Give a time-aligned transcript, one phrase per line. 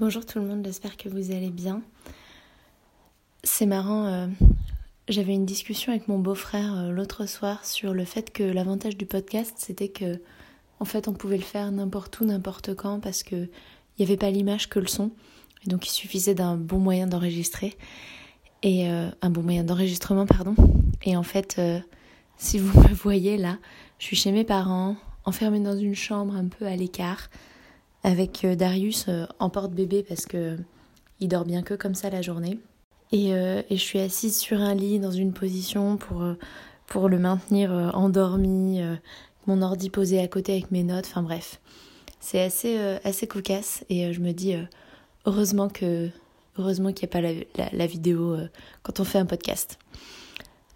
[0.00, 1.82] Bonjour tout le monde, j'espère que vous allez bien.
[3.44, 4.28] C'est marrant, euh,
[5.10, 9.04] j'avais une discussion avec mon beau-frère euh, l'autre soir sur le fait que l'avantage du
[9.04, 10.18] podcast c'était que
[10.78, 14.16] en fait on pouvait le faire n'importe où, n'importe quand parce que il n'y avait
[14.16, 15.10] pas l'image que le son.
[15.66, 17.76] Et donc il suffisait d'un bon moyen d'enregistrer.
[18.62, 20.54] Et euh, un bon moyen d'enregistrement, pardon.
[21.02, 21.60] Et en fait,
[22.38, 23.58] si vous me voyez là,
[23.98, 27.28] je suis chez mes parents, enfermée dans une chambre un peu à l'écart
[28.02, 30.56] avec euh, Darius euh, en porte-bébé parce que
[31.20, 32.58] il dort bien que comme ça la journée.
[33.12, 36.24] Et, euh, je suis assise sur un lit dans une position pour,
[36.86, 38.80] pour le maintenir endormi,
[39.46, 41.60] mon ordi posé à côté avec mes notes, enfin bref.
[42.20, 44.54] C'est assez, assez cocasse et je me dis
[45.26, 46.08] heureusement que
[46.56, 48.38] heureusement qu'il n'y a pas la, la, vidéo
[48.82, 49.78] quand on fait un podcast.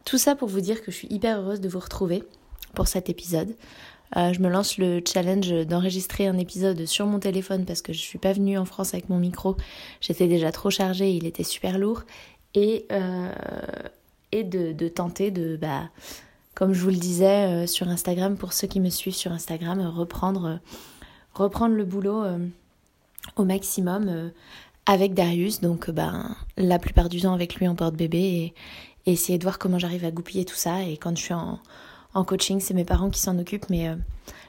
[0.05, 2.25] Tout ça pour vous dire que je suis hyper heureuse de vous retrouver
[2.75, 3.55] pour cet épisode.
[4.17, 7.99] Euh, je me lance le challenge d'enregistrer un épisode sur mon téléphone parce que je
[7.99, 9.57] suis pas venue en France avec mon micro.
[10.01, 12.03] J'étais déjà trop chargée, il était super lourd.
[12.55, 13.33] Et, euh,
[14.31, 15.89] et de, tenter de, bah,
[16.55, 19.81] comme je vous le disais euh, sur Instagram, pour ceux qui me suivent sur Instagram,
[19.81, 20.61] reprendre,
[21.35, 22.23] reprendre le boulot
[23.37, 24.31] au maximum
[24.87, 25.61] avec Darius.
[25.61, 26.13] Donc bah,
[26.57, 28.55] la plupart du temps avec lui en porte-bébé et,
[29.07, 30.83] et essayer de voir comment j'arrive à goupiller tout ça.
[30.83, 31.59] Et quand je suis en
[32.15, 33.97] en coaching, c'est mes parents qui s'en occupent, mais euh,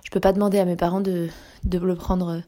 [0.03, 1.27] je peux pas demander à mes parents de,
[1.63, 2.43] de le prendre,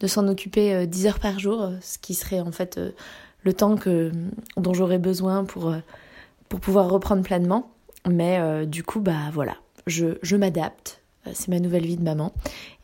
[0.00, 2.90] de s'en occuper 10 euh, heures par jour, ce qui serait en fait euh,
[3.42, 4.12] le temps que,
[4.56, 5.74] dont j'aurais besoin pour,
[6.48, 7.70] pour pouvoir reprendre pleinement.
[8.08, 9.56] Mais du coup, bah voilà,
[9.86, 11.02] je, je m'adapte.
[11.34, 12.32] C'est ma nouvelle vie de maman.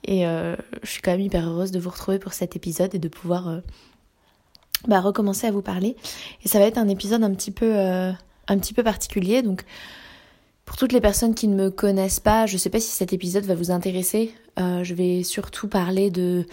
[0.05, 0.56] Et je
[0.91, 3.61] suis quand même hyper heureuse de vous retrouver pour cet épisode et de pouvoir
[4.87, 5.97] bah, recommencer à vous parler.
[6.45, 9.43] Et ça va être un épisode un petit peu, un petit peu particulier.
[9.43, 9.65] Donc,
[10.65, 13.13] pour toutes les personnes qui ne me connaissent pas, je ne sais pas si cet
[13.13, 14.35] épisode va vous intéresser.
[14.59, 16.47] Euh, je vais surtout parler de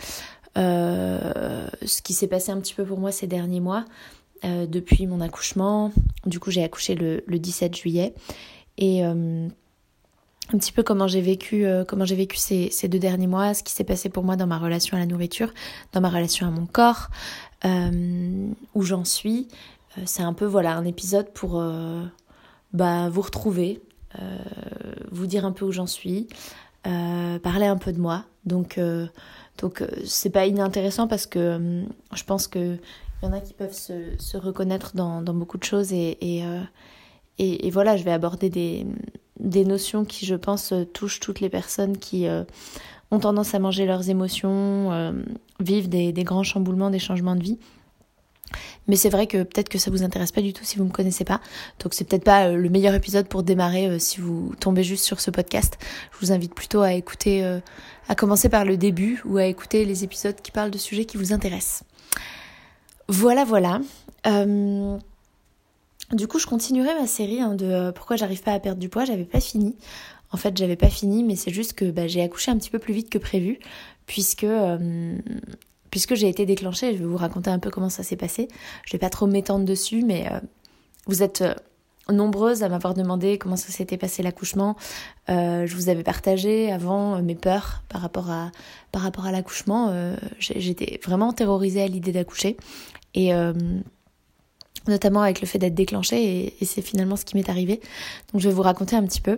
[0.57, 3.85] euh, ce qui s'est passé un petit peu pour moi ces derniers mois,
[4.43, 5.91] euh, depuis mon accouchement.
[6.25, 8.13] Du coup, j'ai accouché le, 17 juillet.
[8.77, 13.53] Et un petit peu comment j'ai vécu, comment j'ai vécu ces, ces, deux derniers mois,
[13.53, 15.53] ce qui s'est passé pour moi dans ma relation à la nourriture,
[15.93, 17.09] dans ma relation à mon corps,
[17.63, 19.47] où j'en suis.
[20.05, 21.63] C'est un peu voilà un épisode pour
[22.73, 23.81] bah, vous retrouver,
[25.11, 26.27] vous dire un peu où j'en suis,
[26.87, 28.23] euh, parler un peu de moi.
[28.45, 29.05] Donc, euh,
[29.59, 31.83] donc c'est pas inintéressant parce que
[32.13, 32.77] je pense que
[33.21, 36.17] il y en a qui peuvent se, se reconnaître dans, dans, beaucoup de choses et,
[36.21, 36.43] et,
[37.37, 38.87] et, et, voilà, je vais aborder des,
[39.39, 42.25] des notions qui, je pense, touchent toutes les personnes qui
[43.11, 45.13] ont tendance à manger leurs émotions,
[45.59, 47.59] vivent des, des, grands chamboulements, des changements de vie.
[48.87, 50.91] Mais c'est vrai que peut-être que ça vous intéresse pas du tout si vous me
[50.91, 51.41] connaissez pas.
[51.79, 55.05] Donc c'est peut-être pas euh, le meilleur épisode pour démarrer euh, si vous tombez juste
[55.05, 55.77] sur ce podcast.
[56.13, 57.59] Je vous invite plutôt à écouter, euh,
[58.07, 61.17] à commencer par le début ou à écouter les épisodes qui parlent de sujets qui
[61.17, 61.83] vous intéressent.
[63.07, 63.81] Voilà, voilà.
[66.13, 69.05] Du coup, je continuerai ma série hein, de pourquoi j'arrive pas à perdre du poids.
[69.05, 69.75] J'avais pas fini.
[70.31, 72.79] En fait, j'avais pas fini, mais c'est juste que bah, j'ai accouché un petit peu
[72.79, 73.59] plus vite que prévu,
[74.05, 74.45] puisque
[75.91, 78.47] puisque j'ai été déclenchée, je vais vous raconter un peu comment ça s'est passé.
[78.85, 80.39] Je vais pas trop m'étendre dessus, mais euh,
[81.05, 81.53] vous êtes euh,
[82.09, 84.77] nombreuses à m'avoir demandé comment ça s'était passé l'accouchement.
[85.29, 88.51] Euh, je vous avais partagé avant mes peurs par rapport à
[88.91, 89.93] par rapport à l'accouchement.
[90.39, 92.57] J'étais vraiment terrorisée à l'idée d'accoucher
[93.13, 93.31] et
[94.87, 97.79] notamment avec le fait d'être déclenchée et, et c'est finalement ce qui m'est arrivé.
[98.33, 99.37] Donc je vais vous raconter un petit peu.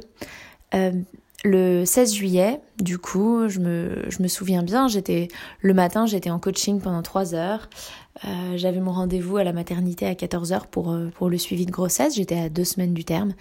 [1.44, 5.28] Le 16 juillet, du coup, je me, je me souviens bien, j'étais
[5.60, 7.70] le matin, j'étais en coaching pendant 3 heures.
[8.26, 11.66] Euh, j'avais mon rendez-vous à la maternité à 14 heures pour, euh, pour le suivi
[11.66, 12.16] de grossesse.
[12.16, 13.34] J'étais à deux semaines du terme.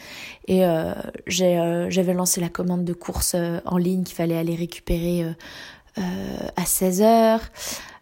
[0.49, 0.95] Et euh,
[1.27, 5.25] j'avais lancé la commande de course en ligne qu'il fallait aller récupérer
[5.97, 7.41] à 16 heures.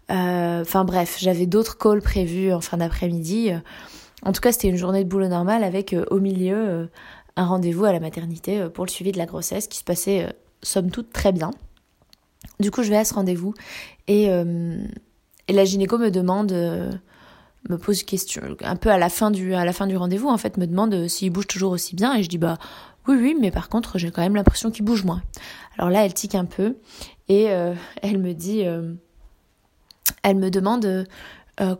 [0.08, 3.50] Enfin bref, j'avais d'autres calls prévus en fin d'après-midi.
[4.22, 6.88] En tout cas, c'était une journée de boulot normale avec au milieu
[7.36, 10.26] un rendez-vous à la maternité pour le suivi de la grossesse qui se passait
[10.62, 11.50] somme toute très bien.
[12.58, 13.54] Du coup, je vais à ce rendez-vous
[14.08, 16.52] et, et la gynéco me demande
[17.68, 20.38] me pose question un peu à la fin du à la fin du rendez-vous en
[20.38, 22.58] fait me demande euh, s'il bouge toujours aussi bien et je dis bah
[23.06, 25.22] oui oui mais par contre j'ai quand même l'impression qu'il bouge moins
[25.76, 26.76] alors là elle tique un peu
[27.28, 28.94] et euh, elle me dit euh,
[30.22, 31.06] elle me demande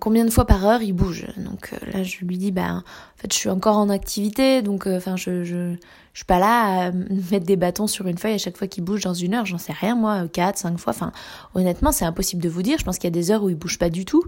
[0.00, 2.82] combien de fois par heure il bouge donc là je lui dis bah en
[3.16, 5.76] fait je suis encore en activité donc enfin je, je
[6.12, 6.92] je suis pas là à
[7.30, 9.58] mettre des bâtons sur une feuille à chaque fois qu'il bouge dans une heure, j'en
[9.58, 10.92] sais rien moi, quatre, cinq fois.
[10.92, 11.12] Enfin,
[11.54, 12.78] honnêtement, c'est impossible de vous dire.
[12.78, 14.22] Je pense qu'il y a des heures où il bouge pas du tout,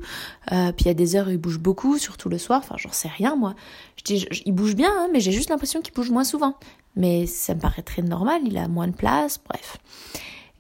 [0.53, 2.61] euh, puis il y a des heures où il bouge beaucoup, surtout le soir.
[2.63, 3.55] Enfin, j'en sais rien moi.
[3.97, 6.55] Je dis, il bouge bien, hein, mais j'ai juste l'impression qu'il bouge moins souvent.
[6.95, 8.43] Mais ça me paraît très normal.
[8.45, 9.79] Il a moins de place, bref.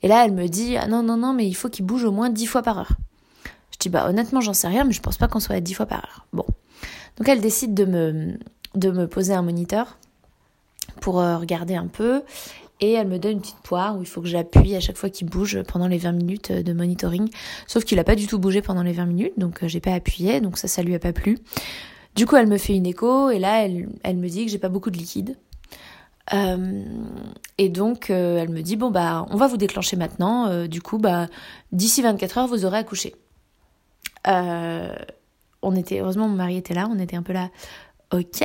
[0.02, 2.12] Et là, elle me dit, ah non non non, mais il faut qu'il bouge au
[2.12, 2.92] moins dix fois par heure.
[3.82, 5.86] Dis bah honnêtement, j'en sais rien, mais je pense pas qu'on soit à dix fois
[5.86, 6.26] par heure.
[6.32, 6.46] Bon,
[7.16, 8.38] donc elle décide de me
[8.76, 9.98] de me poser un moniteur
[11.00, 12.22] pour euh, regarder un peu.
[12.80, 15.10] Et elle me donne une petite poire où il faut que j'appuie à chaque fois
[15.10, 17.28] qu'il bouge pendant les 20 minutes euh, de monitoring.
[17.66, 19.94] Sauf qu'il n'a pas du tout bougé pendant les 20 minutes, donc euh, j'ai pas
[19.94, 21.38] appuyé, donc ça, ça lui a pas plu.
[22.14, 24.58] Du coup, elle me fait une écho et là, elle, elle me dit que j'ai
[24.58, 25.36] pas beaucoup de liquide.
[27.58, 30.66] et donc, elle me dit bon bah, on va vous déclencher maintenant.
[30.66, 31.26] du coup, bah,
[31.72, 32.78] d'ici 24 heures, vous aurez
[34.24, 35.04] accouché.
[35.62, 37.50] on était heureusement mon mari était là, on était un peu là.
[38.12, 38.44] Ok,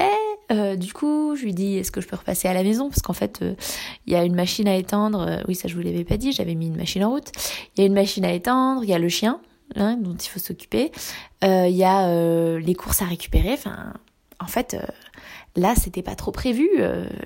[0.51, 2.89] euh, du coup, je lui dis est-ce que je peux repasser à la maison?
[2.89, 3.53] Parce qu'en fait, euh,
[4.05, 5.27] il y a une machine à étendre.
[5.27, 7.31] Euh, oui, ça je vous l'avais pas dit, j'avais mis une machine en route.
[7.75, 9.41] Il y a une machine à étendre, il y a le chien
[9.75, 10.91] hein, dont il faut s'occuper,
[11.43, 13.51] il y a les courses à récupérer.
[13.53, 13.93] Enfin,
[14.39, 14.77] en fait,
[15.57, 16.69] là, c'était pas trop prévu.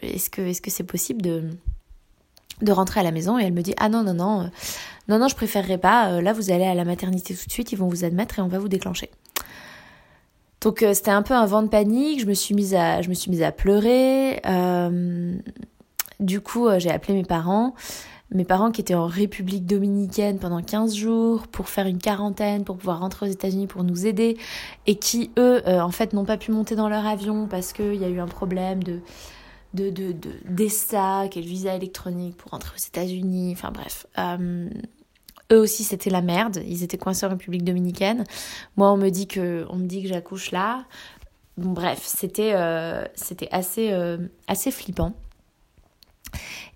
[0.01, 1.43] est-ce que c'est possible de
[2.61, 3.39] de rentrer à la maison?
[3.39, 4.49] Et elle me dit ah non non non
[5.11, 6.21] non non je préférerais pas.
[6.21, 8.47] là, vous allez à la maternité tout de suite, ils vont vous admettre et on
[8.47, 9.11] va vous déclencher.
[10.61, 13.09] Donc euh, c'était un peu un vent de panique, je me suis mise à, je
[13.09, 14.39] me suis mise à pleurer.
[14.45, 15.35] Euh,
[16.19, 17.73] du coup, euh, j'ai appelé mes parents.
[18.33, 22.77] Mes parents qui étaient en République dominicaine pendant 15 jours pour faire une quarantaine, pour
[22.77, 24.37] pouvoir rentrer aux États-Unis pour nous aider,
[24.87, 28.05] et qui, eux, en fait, n'ont pas pu monter dans leur avion parce qu'il y
[28.05, 29.01] a eu un problème de
[29.73, 34.05] de, de, de est le visa électronique pour rentrer aux États-Unis, enfin bref.
[35.51, 36.61] Eux aussi, c'était la merde.
[36.67, 38.23] Ils étaient coincés en République dominicaine.
[38.77, 40.85] Moi, on me dit que, on me dit que j'accouche là.
[41.57, 44.17] Bref, c'était, euh, c'était assez, euh,
[44.47, 45.13] assez flippant.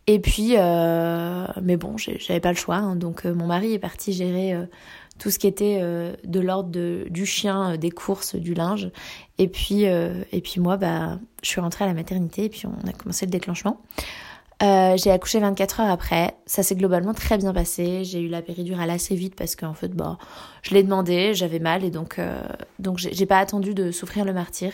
[0.07, 2.75] Et puis, euh, mais bon, j'avais pas le choix.
[2.75, 2.95] Hein.
[2.95, 4.53] donc, mon mari est parti gérer
[5.17, 5.79] tout ce qui était
[6.23, 6.69] de l'ordre
[7.09, 8.91] du chien, des courses, du linge.
[9.39, 12.87] Et puis, et puis moi, bah, je suis rentrée à la maternité et puis on
[12.87, 13.81] a commencé le déclenchement.
[14.63, 16.35] Euh, j'ai accouché 24 heures après.
[16.45, 18.03] Ça s'est globalement très bien passé.
[18.05, 20.17] J'ai eu la péridurale assez vite parce qu'en fait, bah,
[20.61, 22.41] je l'ai demandé, j'avais mal et donc, euh,
[22.79, 24.71] donc j'ai pas attendu de souffrir le martyr.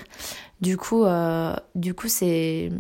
[0.62, 2.72] Du coup, euh, du coup, c'est,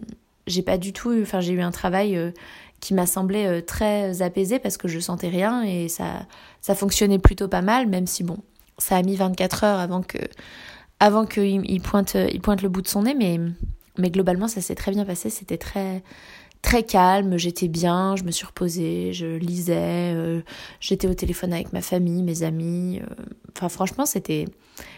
[0.45, 2.33] j'ai pas du tout, enfin, j'ai eu un travail
[2.79, 6.27] qui m'a semblé très apaisé parce que je sentais rien et ça,
[6.61, 8.37] ça fonctionnait plutôt pas mal, même si bon,
[8.77, 10.19] ça a mis 24 heures avant que,
[10.99, 13.39] avant qu'il il pointe, il pointe le bout de son nez, mais,
[13.97, 15.31] mais globalement, ça s'est très bien passé.
[15.31, 16.03] C'était très
[16.61, 20.41] très calme, j'étais bien, je me suis reposée, je lisais, euh,
[20.79, 23.01] j'étais au téléphone avec ma famille, mes amis.
[23.01, 23.23] Euh,
[23.55, 24.45] enfin franchement, c'était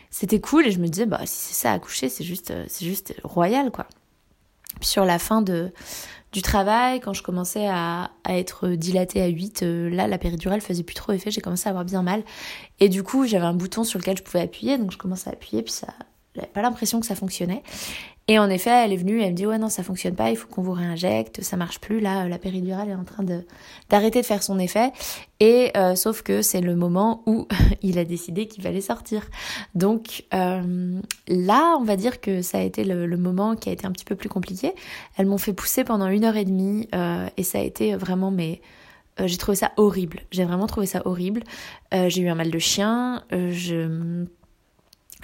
[0.09, 2.65] c'était cool et je me disais bah si c'est ça à coucher, c'est juste euh,
[2.67, 3.87] c'est juste royal quoi.
[4.79, 5.71] Puis sur la fin de
[6.31, 10.83] du travail, quand je commençais à, à être dilatée à 8, là la péridurale faisait
[10.83, 12.23] plus trop effet, j'ai commencé à avoir bien mal
[12.79, 15.33] et du coup, j'avais un bouton sur lequel je pouvais appuyer, donc je commençais à
[15.33, 15.87] appuyer puis ça
[16.35, 17.63] j'avais pas l'impression que ça fonctionnait.
[18.29, 20.37] Et en effet, elle est venue, elle me dit ouais non ça fonctionne pas, il
[20.37, 23.43] faut qu'on vous réinjecte, ça marche plus là, la péridurale est en train de
[23.89, 24.93] d'arrêter de faire son effet.
[25.41, 27.47] Et euh, sauf que c'est le moment où
[27.81, 29.27] il a décidé qu'il fallait sortir.
[29.75, 33.85] Donc euh, là, on va dire que ça a été le, moment qui a été
[33.85, 34.73] un petit peu plus compliqué.
[35.17, 38.31] Elles m'ont fait pousser pendant une heure et demie euh, et ça a été vraiment
[38.31, 38.61] mais
[39.19, 40.21] j'ai trouvé ça horrible.
[40.31, 41.43] J'ai vraiment trouvé ça horrible.
[41.91, 43.23] j'ai eu un mal de chien.
[43.31, 44.25] je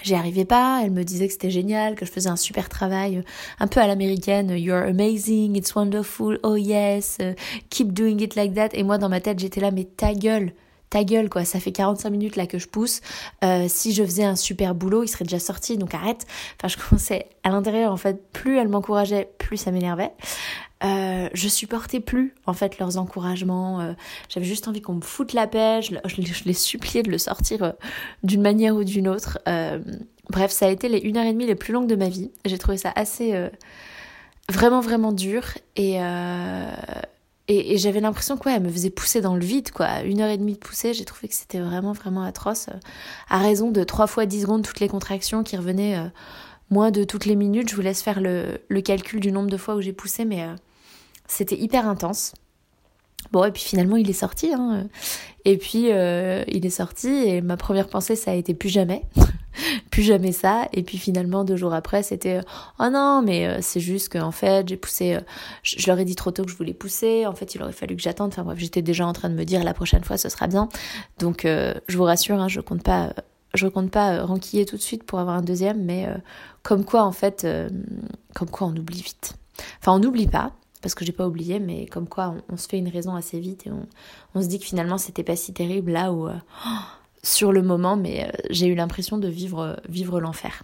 [0.04, 3.18] J'y arrivais pas, elle me disait que c'était génial, que je faisais un super travail,
[3.18, 3.22] euh,
[3.60, 7.34] un peu à l'américaine, you're amazing, it's wonderful, oh yes, euh,
[7.70, 8.70] keep doing it like that.
[8.74, 10.54] Et moi dans ma tête j'étais là, mais ta gueule,
[10.90, 13.02] ta gueule quoi, ça fait 45 minutes là que je pousse,
[13.44, 16.26] euh, si je faisais un super boulot, il serait déjà sorti, donc arrête.
[16.58, 20.12] Enfin je commençais à l'intérieur en fait, plus elle m'encourageait, plus ça m'énervait.
[20.84, 23.82] Euh, je supportais plus en fait leurs encouragements.
[23.82, 23.94] Euh,
[24.30, 25.82] j'avais juste envie qu'on me foute la paix.
[25.82, 25.96] Je,
[26.46, 27.72] les suppliais de le sortir euh,
[28.24, 29.40] d'une manière ou d'une autre.
[30.30, 32.32] bref, ça a été les une heure et demie les plus longues de ma vie.
[32.46, 33.34] J'ai trouvé ça assez
[34.50, 35.44] vraiment vraiment dur
[35.76, 36.00] et
[37.52, 40.02] et, j'avais l'impression quoi, elle me faisait pousser dans le vide, quoi.
[40.04, 42.70] Une heure et demie de poussée, j'ai trouvé que c'était vraiment, vraiment atroce.
[43.28, 45.98] À raison de trois fois 10 secondes toutes les contractions qui revenaient
[46.70, 47.70] moins de toutes les minutes.
[47.70, 50.46] Je vous laisse faire le, le calcul du nombre de fois où j'ai poussé, mais
[51.30, 52.34] c'était hyper intense.
[53.32, 54.52] Bon, et puis finalement, il est sorti.
[54.54, 54.88] Hein.
[55.46, 59.04] Et puis, euh, il est sorti et ma première pensée, ça a été plus jamais.
[59.92, 60.68] plus jamais ça.
[60.74, 62.42] Et puis finalement, deux jours après, c'était
[62.80, 65.16] oh non, mais euh, c'est juste qu'en fait, j'ai poussé.
[65.16, 65.22] Euh,
[65.64, 67.28] je, leur ai dit trop tôt que je voulais pousser.
[67.28, 68.30] En fait, il aurait fallu que j'attende.
[68.32, 70.68] Enfin bref, j'étais déjà en train de me dire la prochaine fois, ce sera bien.
[71.20, 73.14] Donc, je vous rassure, hein, je compte pas.
[73.56, 76.08] Je compte pas renquiller tout de suite pour avoir un deuxième, mais
[76.62, 77.48] comme quoi en fait,
[78.36, 79.34] comme quoi on oublie vite.
[79.82, 82.78] Enfin, on n'oublie pas, parce que j'ai pas oublié, mais comme quoi on, se fait
[82.78, 83.72] une raison assez vite et
[84.34, 86.36] on, se dit que finalement c'était pas si terrible là où, euh,
[87.24, 90.64] sur le moment, mais euh, j'ai eu l'impression de vivre, vivre l'enfer.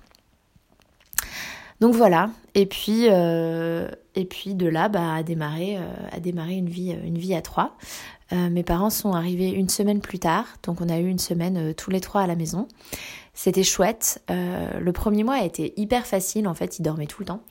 [1.81, 5.77] Donc voilà, et puis, euh, et puis de là, bah, a démarré,
[6.11, 7.77] a démarré une, vie, une vie à trois.
[8.31, 11.91] mes parents sont arrivés une semaine plus tard, donc on a eu une semaine tous
[11.91, 12.67] les trois à la maison.
[13.33, 14.23] C'était chouette.
[14.29, 17.41] le premier mois a été hyper facile, en fait, ils dormaient tout le temps.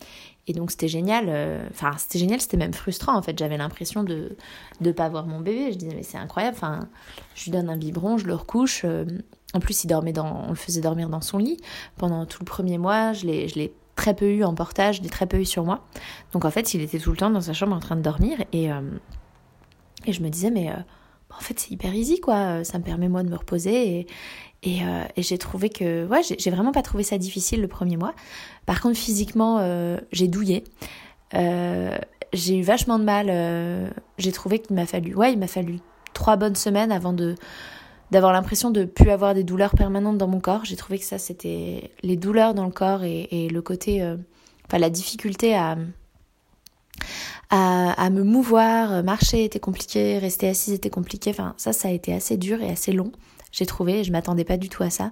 [0.46, 4.02] Et donc c'était génial, euh, enfin c'était génial, c'était même frustrant en fait, j'avais l'impression
[4.02, 4.36] de
[4.80, 6.88] ne pas voir mon bébé, je disais mais c'est incroyable, enfin
[7.34, 9.06] je lui donne un biberon, je le recouche, euh,
[9.54, 11.56] en plus il dormait dans, on le faisait dormir dans son lit
[11.96, 15.38] pendant tout le premier mois, je l'ai très peu eu en portage, l'ai très peu
[15.38, 15.84] eu sur moi,
[16.32, 18.38] donc en fait il était tout le temps dans sa chambre en train de dormir
[18.52, 18.80] et, euh,
[20.06, 23.22] et je me disais mais en fait c'est hyper easy quoi, ça me permet moi
[23.22, 24.06] de me reposer et,
[24.66, 28.14] euh, et, j'ai trouvé que, ouais, j'ai vraiment pas trouvé ça difficile le premier mois.
[28.66, 30.64] Par contre, physiquement, euh, j'ai douillé.
[31.34, 31.96] Euh,
[32.32, 33.92] j'ai eu vachement de mal.
[34.18, 35.78] j'ai trouvé qu'il m'a fallu, ouais, il m'a fallu
[36.14, 37.34] trois bonnes semaines avant de
[38.14, 40.64] d'avoir l'impression de plus avoir des douleurs permanentes dans mon corps.
[40.64, 44.02] J'ai trouvé que ça, c'était les douleurs dans le corps et, le côté,
[44.66, 45.76] enfin, la difficulté à,
[47.50, 51.30] à, me mouvoir, marcher était compliqué, rester assise était compliqué.
[51.30, 53.12] Enfin, ça, ça a été assez dur et assez long
[53.54, 55.10] j'ai trouvé, je m'attendais pas du tout à ça.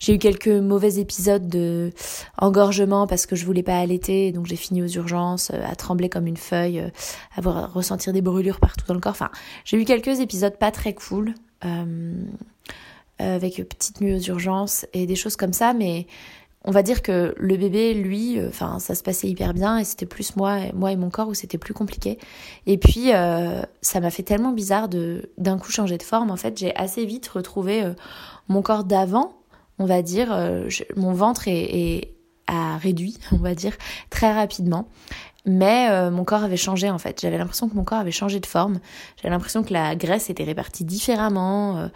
[0.00, 1.92] J'ai eu quelques mauvais épisodes de
[2.36, 6.08] engorgement parce que je voulais pas allaiter, donc j'ai fini aux urgences, euh, à trembler
[6.08, 6.90] comme une feuille, euh,
[7.36, 9.12] à ressentir des brûlures partout dans le corps.
[9.12, 9.30] Enfin,
[9.64, 11.32] j'ai eu quelques épisodes pas très cool, euh,
[13.18, 16.06] avec petite nuit aux urgences et des choses comme ça, mais
[16.66, 19.84] on va dire que le bébé, lui, euh, enfin, ça se passait hyper bien et
[19.84, 22.18] c'était plus moi, moi et mon corps où c'était plus compliqué.
[22.66, 26.30] Et puis, euh, ça m'a fait tellement bizarre de d'un coup changer de forme.
[26.32, 27.92] En fait, j'ai assez vite retrouvé euh,
[28.48, 29.36] mon corps d'avant,
[29.78, 30.36] on va dire.
[30.96, 32.14] mon ventre est,
[32.48, 33.76] a réduit, on va dire,
[34.10, 34.88] très rapidement.
[35.46, 37.20] Mais mon corps avait changé en fait.
[37.20, 38.80] J'avais l'impression que mon corps avait changé de forme.
[39.16, 41.88] J'avais l'impression que la graisse était répartie différemment.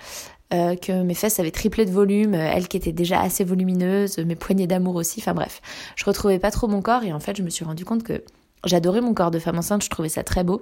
[0.52, 4.19] Euh, que mes fesses avaient triplé de volume, euh, elle qui était déjà assez volumineuse,
[4.19, 5.62] mes poignées d'amour aussi, enfin bref,
[5.95, 8.25] je retrouvais pas trop mon corps et en fait je me suis rendu compte que
[8.64, 10.61] j'adorais mon corps de femme enceinte, je trouvais ça très beau.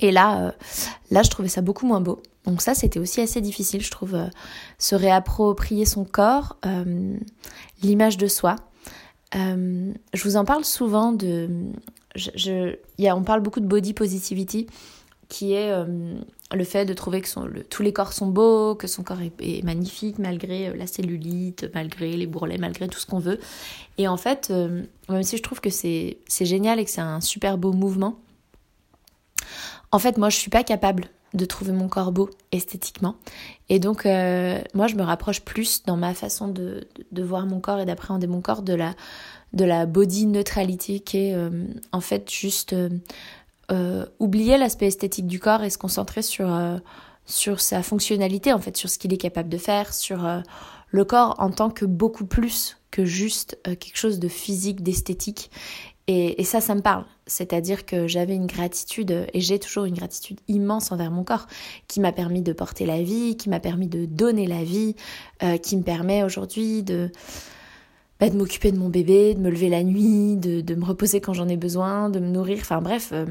[0.00, 0.50] Et là, euh,
[1.12, 2.20] là, je trouvais ça beaucoup moins beau.
[2.46, 4.16] Donc ça, c'était aussi assez difficile, je trouve,
[4.78, 6.56] se réapproprier son corps,
[7.82, 8.56] l'image de soi.
[9.32, 11.48] Je vous en parle souvent de...
[12.16, 14.66] Je, je, y a, on parle beaucoup de body positivity
[15.30, 16.16] qui est euh,
[16.52, 20.18] le fait de trouver que tous les corps sont beaux, que son corps est, magnifique
[20.18, 23.38] malgré euh, la cellulite, malgré les bourrelets, malgré tout ce qu'on veut.
[23.96, 27.22] Et en fait, euh, même si je trouve que c'est génial et que c'est un
[27.22, 28.18] super beau mouvement,
[29.92, 33.14] en fait, moi, je suis pas capable de trouver mon corps beau esthétiquement.
[33.68, 37.78] Et donc, moi, je me rapproche plus dans ma façon de, de, voir mon corps
[37.78, 38.94] et d'appréhender mon corps de la,
[39.52, 41.36] de la body neutrality qui est
[41.92, 42.74] en fait juste
[43.70, 46.78] euh, oublier l'aspect esthétique du corps et se concentrer sur, euh,
[47.24, 50.40] sur sa fonctionnalité, en fait, sur ce qu'il est capable de faire, sur euh,
[50.88, 55.52] le corps en tant que beaucoup plus que juste quelque chose de physique, d'esthétique.
[56.08, 57.04] Et, et, ça, ça me parle.
[57.30, 61.46] C'est-à-dire que j'avais une gratitude, et j'ai toujours une gratitude immense envers mon corps,
[61.88, 64.94] qui m'a permis de porter la vie, qui m'a permis de donner la vie,
[65.62, 67.10] qui me permet aujourd'hui de
[68.20, 71.22] bah, de m'occuper de mon bébé, de me lever la nuit, de, de me reposer
[71.22, 73.24] quand j'en ai besoin, de me nourrir, enfin bref, euh,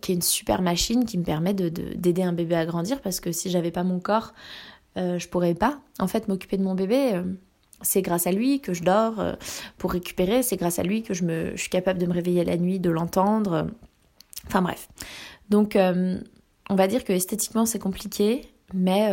[0.00, 3.20] qui est une super machine qui me permet de, d'aider un bébé à grandir parce
[3.20, 4.32] que si j'avais pas mon corps,
[4.96, 7.22] euh, je pourrais pas en fait m'occuper de mon bébé.
[7.82, 9.34] Euh, c'est grâce à lui que je dors euh,
[9.78, 12.80] pour récupérer, c'est grâce à lui que je, suis capable de me réveiller la nuit,
[12.80, 13.66] de l'entendre.
[14.46, 14.88] Enfin bref.
[15.50, 19.10] Donc on va dire que esthétiquement c'est compliqué, mais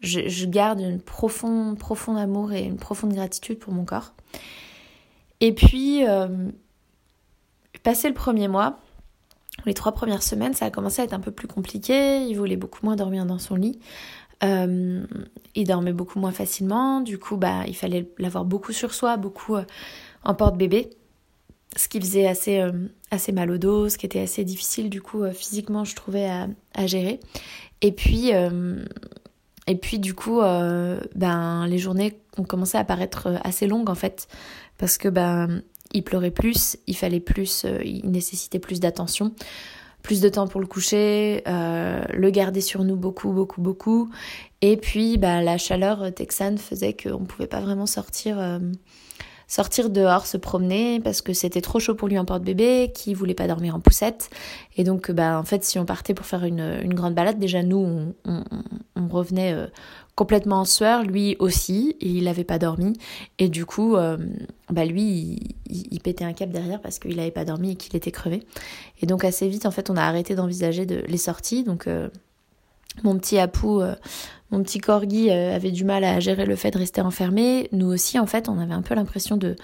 [0.00, 4.14] je, je, garde un profond, profond amour et une profonde gratitude pour mon corps.
[5.40, 6.48] Et puis, euh,
[7.82, 8.78] passé le premier mois,
[9.66, 12.22] les trois premières semaines, ça a commencé à être un peu plus compliqué.
[12.22, 13.78] Il voulait beaucoup moins dormir dans son lit.
[14.44, 15.06] Euh,
[15.54, 17.00] il dormait beaucoup moins facilement.
[17.00, 19.64] Du coup, bah, il fallait l'avoir beaucoup sur soi, beaucoup euh,
[20.24, 20.90] en porte-bébé.
[21.76, 22.62] ce qui faisait assez,
[23.10, 26.46] assez mal au dos, ce qui était assez difficile du coup physiquement je trouvais à,
[26.74, 27.20] à gérer.
[27.82, 28.30] Et puis,
[29.66, 34.28] et puis du coup, ben, les journées ont commencé à paraître assez longues en fait,
[34.78, 39.32] parce que ben, il pleurait plus, il fallait plus, il nécessitait plus d'attention
[40.04, 44.10] plus de temps pour le coucher, euh, le garder sur nous beaucoup, beaucoup, beaucoup.
[44.60, 48.58] Et puis, bah, la chaleur texane faisait qu'on ne pouvait pas vraiment sortir, euh,
[49.48, 53.34] sortir dehors, se promener, parce que c'était trop chaud pour lui en porte-bébé, qui voulait
[53.34, 54.28] pas dormir en poussette.
[54.76, 57.62] Et donc, bah, en fait, si on partait pour faire une, une grande balade, déjà,
[57.62, 59.68] nous, on, revenait euh,
[60.14, 62.94] complètement en sueur, lui aussi, il n'avait pas dormi.
[63.38, 64.16] Et du coup, euh,
[64.70, 68.12] bah lui, il, pétait un cap derrière parce qu'il n'avait pas dormi et qu'il était
[68.12, 68.44] crevé.
[69.02, 71.64] Et donc assez vite, en fait, on a arrêté d'envisager de, les sorties.
[71.64, 72.08] Donc euh,
[73.02, 73.94] mon petit Apou, euh,
[74.50, 77.68] mon petit Corgi avait du mal à gérer le fait de rester enfermé.
[77.72, 79.56] Nous aussi, en fait, on avait un peu l'impression de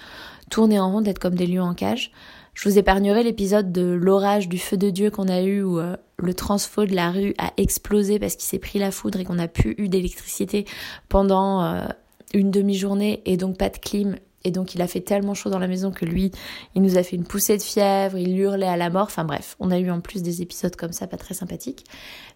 [0.49, 2.11] tourner en rond, d'être comme des lions en cage.
[2.53, 5.95] Je vous épargnerai l'épisode de l'orage du feu de Dieu qu'on a eu où euh,
[6.17, 9.35] le transfo de la rue a explosé parce qu'il s'est pris la foudre et qu'on
[9.35, 10.65] n'a plus eu d'électricité
[11.07, 11.87] pendant euh,
[12.33, 14.17] une demi-journée et donc pas de clim.
[14.43, 16.31] Et donc il a fait tellement chaud dans la maison que lui,
[16.75, 19.03] il nous a fait une poussée de fièvre, il hurlait à la mort.
[19.03, 21.85] Enfin bref, on a eu en plus des épisodes comme ça pas très sympathiques.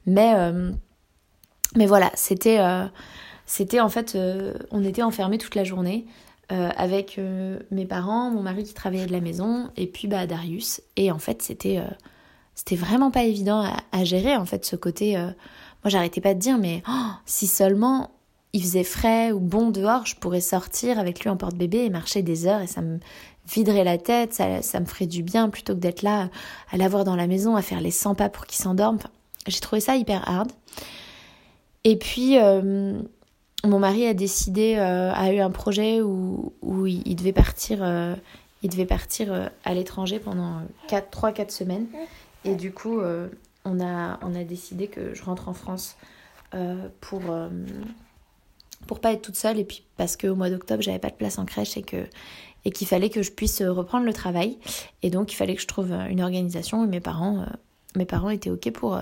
[0.05, 0.71] Mais, euh,
[1.75, 2.59] mais voilà, c'était...
[3.47, 4.17] c'était en fait,
[4.71, 6.05] on était enfermés toute la journée.
[6.51, 10.27] Euh, avec euh, mes parents, mon mari qui travaillait de la maison, et puis bah,
[10.27, 10.79] Darius.
[10.95, 11.89] Et en fait, c'était euh,
[12.53, 15.17] c'était vraiment pas évident à, gérer, en fait, ce côté.
[15.17, 15.33] moi,
[15.87, 18.11] j'arrêtais pas de dire, mais oh, si seulement
[18.53, 22.21] il faisait frais ou bon dehors, je pourrais sortir avec lui en porte-bébé et marcher
[22.21, 22.99] des heures, et ça me
[23.51, 26.29] viderait la tête, ça, ça me ferait du bien plutôt que d'être là
[26.71, 28.99] à l'avoir dans la maison, à faire les 100 pas pour qu'il s'endorme.
[29.47, 30.51] j'ai trouvé ça hyper hard.
[31.83, 32.37] Et puis,
[33.67, 36.53] mon mari a décidé, euh, a eu un projet où,
[36.85, 38.15] il, devait partir, euh,
[38.61, 41.87] il devait partir euh, à l'étranger pendant 3-4 semaines.
[42.43, 43.01] Et du coup,
[43.65, 45.97] on, a, on a décidé que je rentre en France
[47.01, 47.21] pour,
[48.85, 51.39] pour pas être toute seule et puis parce qu'au mois d'octobre, j'avais pas de place
[51.39, 52.05] en crèche et que
[52.63, 54.57] et qu'il fallait que je puisse reprendre le travail.
[55.03, 57.45] Et donc, il fallait que je trouve une organisation où mes parents
[57.97, 58.99] mes parents étaient ok pour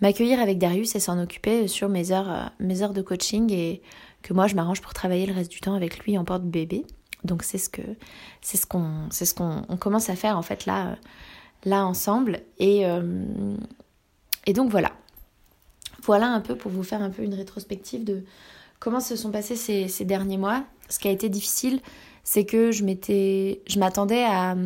[0.00, 3.82] m'accueillir avec Darius et s'en occuper sur mes heures, mes heures de coaching et
[4.22, 6.84] que moi je m'arrange pour travailler le reste du temps avec lui en porte-bébé.
[7.24, 7.82] Donc c'est ce que
[8.42, 10.96] ce qu'on ce qu'on commence à faire en fait là
[11.64, 13.56] là ensemble et euh,
[14.46, 14.92] et donc voilà
[16.02, 18.22] voilà un peu pour vous faire un peu une rétrospective de
[18.78, 20.64] comment se sont passés ces, ces derniers mois.
[20.88, 21.80] Ce qui a été difficile,
[22.24, 24.56] c'est que je je m'attendais à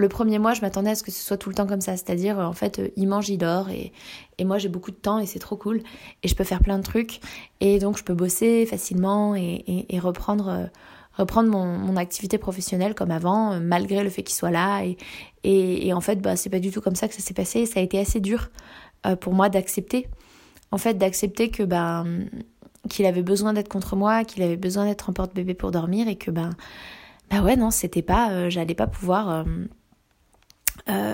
[0.00, 1.96] le premier mois, je m'attendais à ce que ce soit tout le temps comme ça.
[1.96, 3.68] C'est-à-dire, en fait, il mange, il dort.
[3.68, 3.92] Et,
[4.38, 5.82] et moi, j'ai beaucoup de temps et c'est trop cool.
[6.22, 7.20] Et je peux faire plein de trucs.
[7.60, 10.66] Et donc, je peux bosser facilement et, et, reprendre, euh,
[11.12, 14.82] reprendre mon, mon, activité professionnelle comme avant, euh, malgré le fait qu'il soit là.
[14.82, 14.96] Et,
[15.44, 17.66] et, en fait, bah, c'est pas du tout comme ça que ça s'est passé.
[17.66, 18.48] Ça a été assez dur
[19.06, 20.08] euh, pour moi d'accepter.
[20.72, 22.26] En fait, d'accepter que, ben,
[22.88, 26.16] qu'il avait besoin d'être contre moi, qu'il avait besoin d'être en porte-bébé pour dormir et
[26.16, 26.50] que, ben,
[27.30, 29.44] bah ouais, non, c'était pas, j'allais pas pouvoir euh,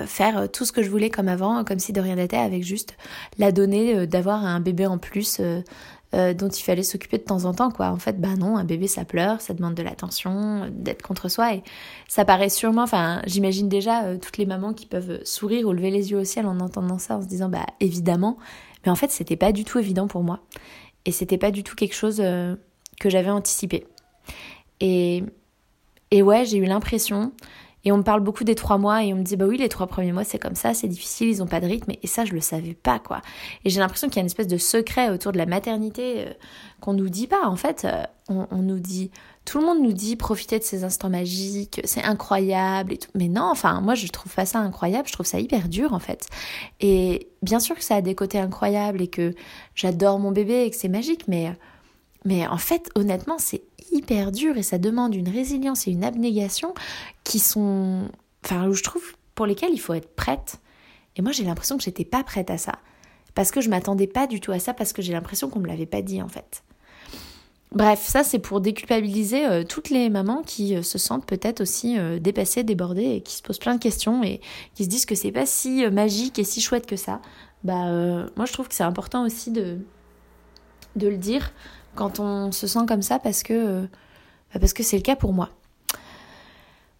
[0.07, 2.97] faire tout ce que je voulais comme avant, comme si de rien n'était, avec juste
[3.39, 5.63] la donnée euh, d'avoir un bébé en plus euh,
[6.35, 7.89] dont il fallait s'occuper de temps en temps, quoi.
[7.89, 11.55] En fait, bah non, un bébé ça pleure, ça demande de l'attention, d'être contre soi,
[11.55, 11.63] et
[12.09, 16.13] ça paraît sûrement, enfin, j'imagine déjà toutes les mamans qui peuvent sourire ou lever les
[16.13, 18.39] yeux au ciel en entendant ça, en se disant, bah évidemment,
[18.85, 20.41] mais en fait, c'était pas du tout évident pour moi,
[21.05, 23.87] et c'était pas du tout quelque chose que j'avais anticipé.
[24.81, 25.23] Et,
[26.11, 27.33] et ouais, j'ai eu l'impression
[27.87, 29.69] et on me parle beaucoup des trois mois et on me dit bah oui les
[29.69, 32.25] trois premiers mois c'est comme ça, c'est difficile, ils ont pas de rythme et ça
[32.25, 33.23] je le savais pas quoi.
[33.65, 36.33] Et j'ai l'impression qu'il y a une espèce de secret autour de la maternité euh,
[36.81, 37.85] qu'on nous dit pas en fait.
[37.85, 39.13] Euh, on, nous dit,
[39.45, 43.11] tout le monde nous dit profiter de ces instants magiques, c'est incroyable et tout.
[43.15, 46.01] Mais non, enfin moi je trouve pas ça incroyable, je trouve ça hyper dur en
[46.01, 46.27] fait.
[46.81, 49.33] Et bien sûr que ça a des côtés incroyables et que
[49.77, 51.57] j'adore mon bébé et que c'est magique, mais
[52.25, 53.63] mais en fait honnêtement c'est
[53.97, 56.75] hyper dur et ça demande une résilience et une abnégation
[57.25, 58.09] qui sont,
[58.45, 59.03] enfin, où je trouve
[59.35, 60.61] pour lesquelles il faut être prête.
[61.17, 62.73] Et moi, j'ai l'impression que j'étais pas prête à ça.
[63.35, 65.67] Parce que je m'attendais pas du tout à ça, parce que j'ai l'impression qu'on me
[65.67, 66.63] l'avait pas dit en fait.
[67.73, 71.99] Bref, ça c'est pour déculpabiliser euh, toutes les mamans qui euh, se sentent peut-être aussi
[71.99, 74.41] euh, dépassées, débordées et qui se posent plein de questions et
[74.75, 77.21] qui se disent que c'est pas si magique et si chouette que ça.
[77.65, 77.91] Bah
[78.37, 79.79] moi je trouve que c'est important aussi de
[80.95, 81.53] de le dire
[81.97, 83.83] quand on se sent comme ça parce que euh,
[84.53, 85.51] bah, parce que c'est le cas pour moi.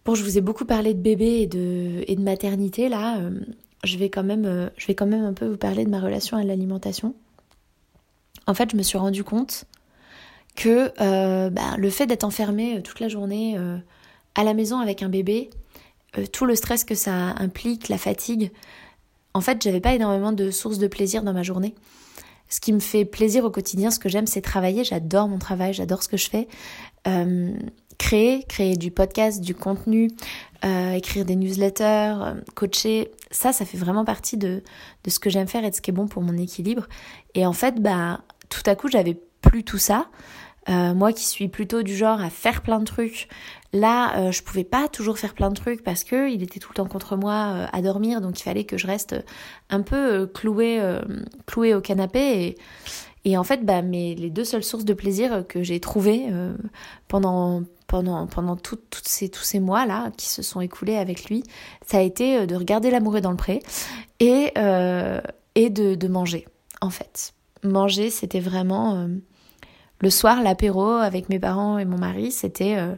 [0.05, 3.19] Bon, je vous ai beaucoup parlé de bébé et de, et de maternité là.
[3.19, 3.39] Euh,
[3.83, 5.99] je vais quand même euh, je vais quand même un peu vous parler de ma
[5.99, 7.15] relation à l'alimentation.
[8.47, 9.65] En fait, je me suis rendu compte
[10.55, 10.91] que
[11.49, 13.57] bah, le fait d'être enfermée toute la journée
[14.35, 15.49] à la maison avec un bébé,
[16.31, 18.51] tout le stress que ça implique, la fatigue,
[19.33, 21.75] en fait, j'avais pas énormément de sources de plaisir dans ma journée.
[22.49, 24.83] Ce qui me fait plaisir au quotidien, ce que j'aime, c'est travailler.
[24.83, 26.47] J'adore mon travail, j'adore ce que je fais.
[27.07, 27.53] Euh,
[27.97, 30.09] créer, créer du podcast, du contenu,
[30.63, 31.83] euh, écrire des newsletters,
[32.21, 34.61] euh, coacher, ça, ça fait vraiment partie de,
[35.07, 36.87] ce que j'aime faire et de ce qui est bon pour mon équilibre.
[37.33, 40.07] Et en fait, bah, tout à coup, j'avais plus tout ça.
[40.69, 43.29] Moi qui suis plutôt du genre à faire plein de trucs,
[43.73, 46.69] là euh, je pouvais pas toujours faire plein de trucs parce que il était tout
[46.71, 49.15] le temps contre moi euh, à dormir, donc il fallait que je reste
[49.69, 50.81] un peu clouée,
[51.45, 55.45] clouée au canapé et, et en fait bah mes les deux seules sources de plaisir
[55.47, 56.27] que j'ai trouvées
[57.07, 61.43] pendant pendant pendant toutes ces tous ces mois là qui se sont écoulés avec lui,
[61.85, 63.61] ça a été de regarder l'amoureux dans le pré
[64.19, 64.53] et
[65.55, 66.47] et de, manger
[66.81, 67.33] en fait.
[67.63, 69.07] Manger c'était vraiment
[69.99, 72.95] le soir, l'apéro avec mes parents et mon mari, c'était euh,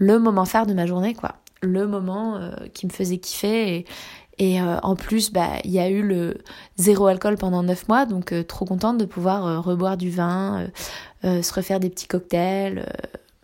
[0.00, 1.36] le moment phare de ma journée, quoi.
[1.62, 3.84] Le moment euh, qui me faisait kiffer.
[4.38, 6.38] Et, euh, en plus, bah, il y a eu le
[6.76, 10.66] zéro alcool pendant neuf mois, donc trop contente de pouvoir reboire du vin,
[11.22, 12.90] se refaire des petits cocktails,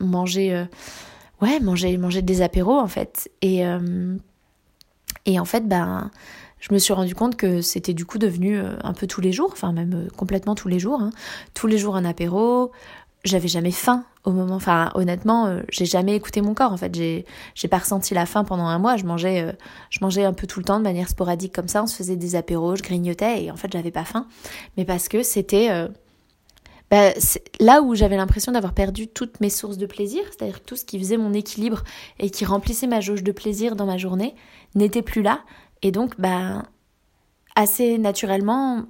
[0.01, 0.65] manger,
[1.43, 3.31] ouais, manger, manger des apéros en fait.
[3.43, 6.11] Et, en fait, bah,
[6.59, 9.33] je me suis rendu compte que c'était du coup devenu euh, un peu tous les
[9.33, 11.11] jours, enfin même euh, complètement tous les jours, hein.
[11.55, 12.73] tous les jours un apéro.
[13.27, 16.73] J'avais jamais faim au moment, enfin honnêtement, euh, j'ai jamais écouté mon corps.
[16.73, 18.97] En fait, j'ai j'ai pas ressenti la faim pendant un mois.
[18.97, 19.55] Je mangeais,
[19.91, 21.83] je mangeais un peu tout le temps de manière sporadique comme ça.
[21.83, 24.27] On se faisait des apéros, je grignotais et en fait j'avais pas faim,
[24.77, 25.89] mais parce que c'était
[26.91, 27.11] bah,
[27.59, 30.99] là où j'avais l'impression d'avoir perdu toutes mes sources de plaisir, c'est-à-dire tout ce qui
[30.99, 31.83] faisait mon équilibre
[32.21, 34.37] et qui remplissait ma jauge de plaisir dans ma journée,
[34.75, 35.41] n'était plus là.
[35.83, 36.65] Et donc, ben,
[37.57, 38.85] assez naturellement,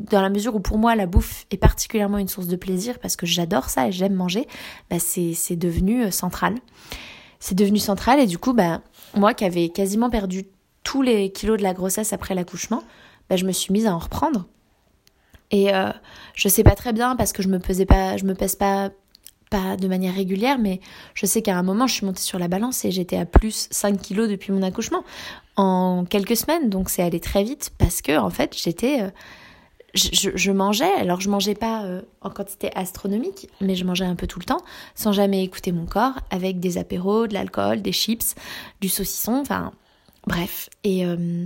[0.00, 3.16] dans la mesure où pour moi la bouffe est particulièrement une source de plaisir parce
[3.16, 4.46] que j'adore ça et j'aime manger,
[4.88, 6.54] ben c'est, devenu euh, central.
[7.38, 8.82] C'est devenu central et du coup, ben,
[9.16, 10.46] moi qui avais quasiment perdu
[10.82, 12.82] tous les kilos de la grossesse après l'accouchement,
[13.28, 14.46] ben, je me suis mise à en reprendre.
[15.50, 15.90] Et euh,
[16.34, 18.90] je sais pas très bien parce que je me pesais pas, je me pèse pas
[19.50, 20.80] pas de manière régulière, mais
[21.12, 23.66] je sais qu'à un moment, je suis montée sur la balance et j'étais à plus
[23.72, 25.02] 5 kilos depuis mon accouchement
[25.56, 26.70] en quelques semaines.
[26.70, 29.10] Donc c'est allé très vite parce que, en fait, j'étais.
[29.94, 34.26] Je, mangeais, alors je mangeais pas euh, en quantité astronomique, mais je mangeais un peu
[34.26, 34.62] tout le temps,
[34.94, 38.34] sans jamais écouter mon corps, avec des apéros, de l'alcool, des chips,
[38.80, 39.72] du saucisson, enfin,
[40.26, 40.70] bref.
[40.84, 41.44] Et, euh,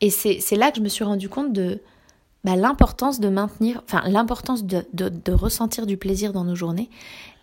[0.00, 1.80] et c'est là que je me suis rendu compte de
[2.42, 6.88] bah, l'importance de maintenir, enfin l'importance de, de, ressentir du plaisir dans nos journées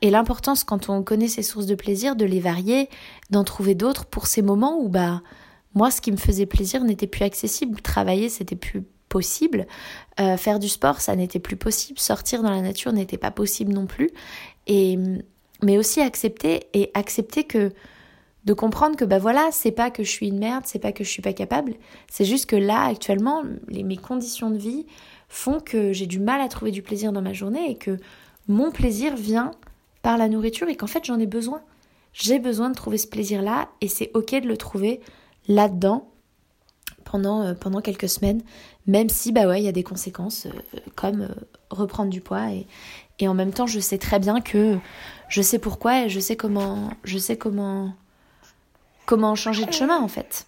[0.01, 2.89] et l'importance quand on connaît ces sources de plaisir de les varier,
[3.30, 5.21] d'en trouver d'autres pour ces moments où bah
[5.75, 9.67] moi ce qui me faisait plaisir n'était plus accessible, travailler c'était plus possible,
[10.20, 13.74] euh, faire du sport ça n'était plus possible, sortir dans la nature n'était pas possible
[13.74, 14.10] non plus.
[14.67, 14.98] Et
[15.63, 17.72] mais aussi accepter et accepter que
[18.46, 21.04] de comprendre que bah voilà, c'est pas que je suis une merde, c'est pas que
[21.04, 21.74] je suis pas capable,
[22.10, 24.86] c'est juste que là actuellement les, mes conditions de vie
[25.28, 27.98] font que j'ai du mal à trouver du plaisir dans ma journée et que
[28.48, 29.52] mon plaisir vient
[30.02, 31.62] par la nourriture et qu'en fait j'en ai besoin.
[32.13, 35.02] J'ai besoin de trouver ce plaisir-là et c'est ok de le trouver
[35.48, 36.10] là-dedans
[37.10, 38.41] pendant, euh, pendant quelques semaines,
[38.86, 41.28] même si bah ouais, il y a des conséquences euh, comme euh,
[41.70, 42.67] reprendre du poids et,
[43.20, 44.78] et en même temps je sais très bien que
[45.30, 47.93] je sais pourquoi et je sais comment je sais comment
[49.06, 50.48] comment changer de chemin en fait.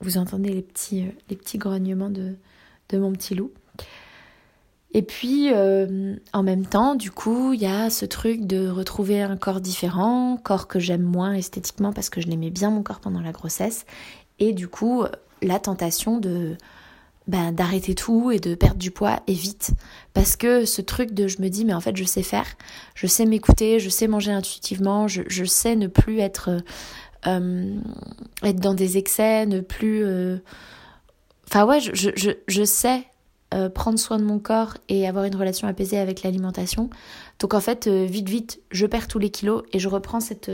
[0.00, 2.34] Vous entendez les petits, les petits grognements de,
[2.90, 3.52] de mon petit loup.
[4.92, 9.36] Et puis, en même temps, du coup, il y a ce truc de retrouver un
[9.36, 13.20] corps différent, corps que j'aime moins esthétiquement parce que je l'aimais bien mon corps pendant
[13.20, 13.84] la grossesse.
[14.38, 15.04] Et du coup,
[15.42, 16.56] la tentation de
[17.26, 19.72] ben, d'arrêter tout et de perdre du poids et vite.
[20.14, 22.46] Parce que ce truc de je me dis, mais en fait, je sais faire,
[22.94, 26.62] je sais m'écouter, je sais manger intuitivement, je, je sais ne plus être
[27.26, 27.80] euh,
[28.44, 30.04] être dans des excès, ne plus...
[30.04, 30.38] Euh,
[31.48, 33.04] enfin ouais, je, je, je sais
[33.54, 36.90] euh, prendre soin de mon corps et avoir une relation apaisée avec l'alimentation.
[37.40, 40.50] Donc en fait, vite, vite, je perds tous les kilos et je reprends cette,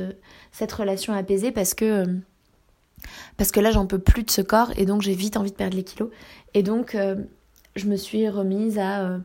[0.53, 2.07] cette relation apaisée parce que,
[3.37, 5.57] parce que là, j'en peux plus de ce corps et donc j'ai vite envie de
[5.57, 6.11] perdre les kilos.
[6.55, 6.97] Et donc,
[7.77, 9.19] je me suis remise à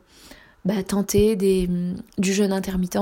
[0.66, 1.70] bah, tenter des,
[2.18, 2.98] du jeûne intermittent,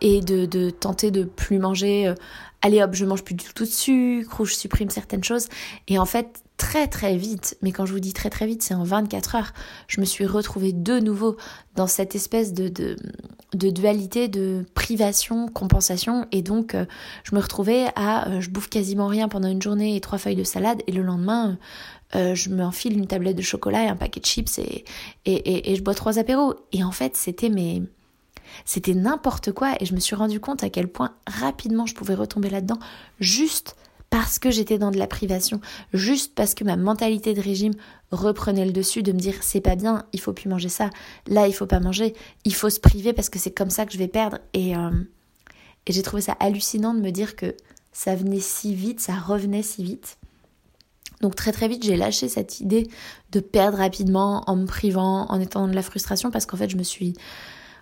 [0.00, 2.08] et de, de, tenter de plus manger.
[2.08, 2.14] Euh,
[2.62, 5.48] allez hop, je mange plus du tout de sucre ou je supprime certaines choses.
[5.88, 8.74] Et en fait, très très vite, mais quand je vous dis très très vite, c'est
[8.74, 9.52] en 24 heures,
[9.88, 11.38] je me suis retrouvée de nouveau
[11.74, 16.26] dans cette espèce de, de, dualité de privation, compensation.
[16.32, 16.84] Et donc, euh,
[17.24, 20.36] je me retrouvais à, euh, je bouffe quasiment rien pendant une journée et trois feuilles
[20.36, 20.82] de salade.
[20.86, 21.58] Et le lendemain,
[22.14, 24.84] euh, je m'enfile une tablette de chocolat et un paquet de chips et,
[25.24, 26.56] et, et, et je bois trois apéros.
[26.72, 27.82] Et en fait, c'était mes
[28.66, 32.14] C'était n'importe quoi et je me suis rendu compte à quel point rapidement je pouvais
[32.14, 32.78] retomber là-dedans
[33.18, 33.76] juste
[34.10, 35.60] parce que j'étais dans de la privation,
[35.94, 37.74] juste parce que ma mentalité de régime
[38.10, 40.90] reprenait le dessus de me dire c'est pas bien, il faut plus manger ça,
[41.28, 43.92] là il faut pas manger, il faut se priver parce que c'est comme ça que
[43.92, 44.90] je vais perdre et, euh,
[45.86, 47.54] et j'ai trouvé ça hallucinant de me dire que
[47.92, 50.18] ça venait si vite, ça revenait si vite.
[51.20, 52.88] Donc très très vite j'ai lâché cette idée
[53.30, 56.68] de perdre rapidement en me privant, en étant dans de la frustration parce qu'en fait
[56.68, 57.14] je me suis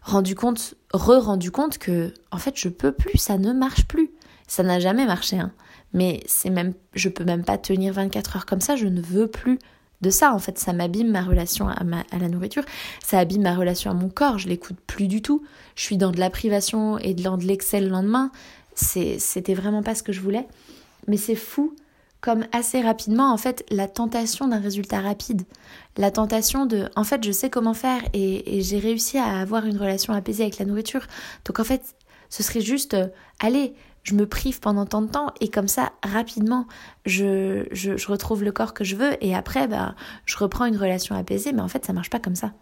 [0.02, 4.10] rendu compte, re-rendu compte que en fait je peux plus, ça ne marche plus.
[4.46, 5.52] Ça n'a jamais marché, hein.
[5.92, 9.26] Mais c'est même, je peux même pas tenir 24 heures comme ça, je ne veux
[9.26, 9.58] plus
[10.00, 10.32] de ça.
[10.32, 12.64] En fait, ça m'abîme ma relation à, à, la nourriture,
[13.04, 15.42] ça abîme ma relation à mon corps, je l'écoute plus du tout.
[15.74, 18.30] Je suis dans de la privation et dans de l'excès le lendemain.
[18.74, 20.46] C'était vraiment pas ce que je voulais.
[21.08, 21.74] Mais c'est fou
[22.20, 25.42] comme assez rapidement, en fait, la tentation d'un résultat rapide,
[25.96, 29.76] la tentation de, en fait, je sais comment faire et, j'ai réussi à avoir une
[29.76, 31.06] relation apaisée avec la nourriture.
[31.44, 31.94] Donc, en fait,
[32.28, 33.06] ce serait juste, euh,
[33.38, 33.72] allez,
[34.08, 36.66] je me prive pendant tant de temps et comme ça, rapidement,
[37.04, 39.94] je, je, retrouve le corps que je veux et après, bah,
[40.24, 41.52] je reprends une relation apaisée.
[41.52, 42.52] Mais en fait, ça marche pas comme ça.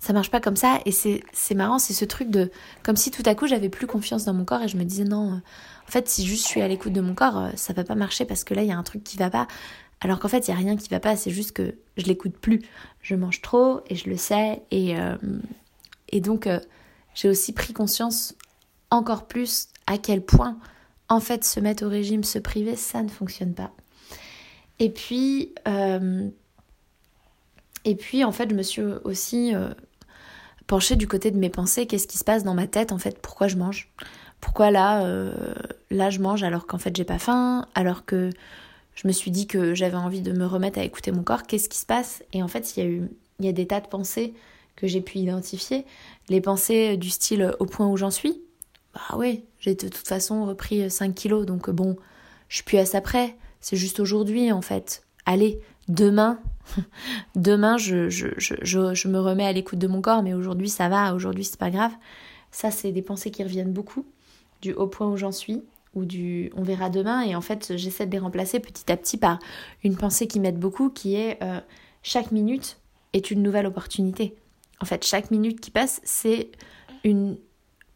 [0.00, 2.50] Ça marche pas comme ça et c'est marrant, c'est ce truc de,
[2.82, 5.04] comme si tout à coup, j'avais plus confiance dans mon corps et je me disais
[5.04, 5.40] non
[5.88, 7.94] en fait, si juste je suis à l'écoute de mon corps, euh, ça va pas
[7.94, 9.48] marcher parce que là, il y a un truc qui va pas.
[10.00, 12.36] Alors qu'en fait, il y a rien qui va pas, c'est juste que je l'écoute
[12.36, 12.60] plus.
[13.00, 14.62] Je mange trop et je le sais.
[14.70, 15.16] Et, euh,
[16.10, 16.60] et donc, euh,
[17.14, 18.34] j'ai aussi pris conscience
[18.90, 20.56] encore plus à quel point,
[21.08, 23.72] en fait, se mettre au régime, se priver, ça ne fonctionne pas.
[24.78, 25.52] Et puis,
[27.84, 29.52] et puis en fait, je me suis aussi
[30.68, 31.86] penchée du côté de mes pensées.
[31.86, 33.18] Qu'est-ce qui se passe dans ma tête, en fait?
[33.20, 33.90] Pourquoi je mange?
[34.40, 35.32] Pourquoi là, euh,
[35.90, 38.30] là je mange alors qu'en fait j'ai pas faim, alors que
[38.94, 41.68] je me suis dit que j'avais envie de me remettre à écouter mon corps, qu'est-ce
[41.68, 42.22] qui se passe?
[42.32, 44.34] Et en fait, il y a eu il y a des tas de pensées
[44.74, 45.84] que j'ai pu identifier,
[46.28, 48.40] les pensées du style au point où j'en suis.
[48.98, 51.96] Bah oui, j'ai de toute façon repris 5 kilos, donc bon,
[52.48, 53.36] je suis plus à ça près.
[53.60, 55.02] C'est juste aujourd'hui en fait.
[55.24, 56.40] Allez, demain,
[57.36, 61.14] demain je, je, je, me remets à l'écoute de mon corps, mais aujourd'hui ça va,
[61.14, 61.92] aujourd'hui c'est pas grave.
[62.50, 64.04] Ça, c'est des pensées qui reviennent beaucoup
[64.62, 65.62] du au point où j'en suis
[65.94, 69.16] ou du on verra demain et en fait j'essaie de les remplacer petit à petit
[69.16, 69.38] par
[69.84, 71.60] une pensée qui m'aide beaucoup qui est euh,
[72.02, 72.78] chaque minute
[73.12, 74.34] est une nouvelle opportunité.
[74.80, 76.50] En fait chaque minute qui passe c'est
[77.04, 77.38] une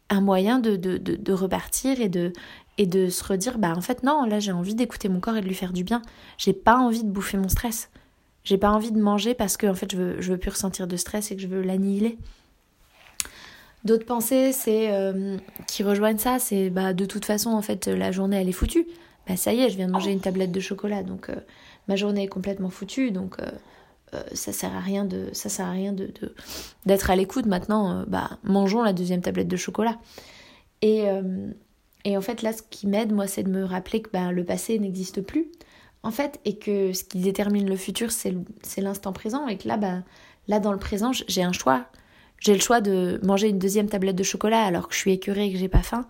[0.09, 2.33] un moyen de, de, de, repartir et de,
[2.77, 5.41] et de se redire bah en fait non là j'ai envie d'écouter mon corps et
[5.41, 6.01] de lui faire du bien.
[6.37, 7.89] J'ai pas envie de bouffer mon stress.
[8.43, 10.87] J'ai pas envie de manger parce que en fait je veux, je veux plus ressentir
[10.87, 12.17] de stress et que je veux l'annihiler.
[13.85, 15.37] D'autres pensées, c'est euh,
[15.67, 18.87] qui rejoignent ça, c'est bah de toute façon en fait la journée elle est foutue.
[19.27, 21.35] Bah ça y est, je viens de manger une tablette de chocolat, donc euh,
[21.87, 23.49] ma journée est complètement foutue, donc euh,
[24.33, 26.11] ça sert à rien de ça sert à rien de
[26.85, 28.03] d'être à l'écoute maintenant.
[28.07, 29.97] bah mangeons la deuxième tablette de chocolat.
[30.81, 31.05] Et
[32.05, 34.43] et en fait là, ce qui m'aide moi, c'est de me rappeler que bah, le
[34.43, 35.47] passé n'existe plus
[36.03, 39.77] en fait et que ce qui détermine le futur c'est l'instant présent et que là
[39.77, 40.03] bah
[40.47, 41.87] là dans le présent j'ai un choix
[42.43, 45.47] j'ai le choix de manger une deuxième tablette de chocolat alors que je suis écœurée
[45.47, 46.05] et que j'ai pas faim,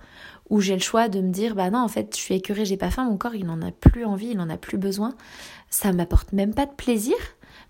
[0.50, 2.76] ou j'ai le choix de me dire bah non en fait je suis écœurée, j'ai
[2.76, 5.14] pas faim, mon corps il n'en a plus envie, il n'en a plus besoin.
[5.70, 7.16] Ça m'apporte même pas de plaisir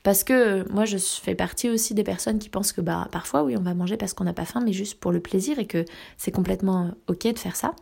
[0.03, 3.55] parce que moi je fais partie aussi des personnes qui pensent que bah parfois oui
[3.57, 5.85] on va manger parce qu'on n'a pas faim mais juste pour le plaisir et que
[6.17, 7.73] c'est complètement ok de faire ça.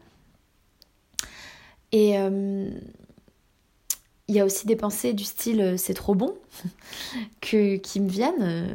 [1.91, 2.69] Et euh,
[4.27, 6.35] il y a aussi des pensées du style euh, c'est trop bon
[7.41, 8.73] que, qui me viennent euh,